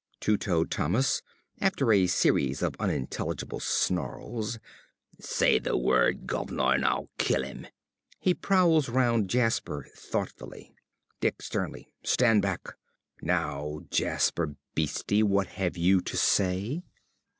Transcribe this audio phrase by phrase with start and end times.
[0.19, 1.21] ~Two toed Thomas~
[1.59, 4.57] (after a series of unintelligible snarls).
[5.19, 7.67] Say the word, guv'nor, and I'll kill him.
[8.19, 10.73] (He prowls round Jasper thoughtfully.)
[11.19, 11.93] ~Dick~ (sternly).
[12.01, 12.69] Stand back!
[13.21, 16.81] Now, Jasper Beeste, what have you to say?